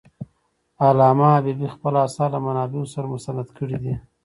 [0.85, 3.93] علامه حبيبي خپل آثار له منابعو سره مستند کړي دي.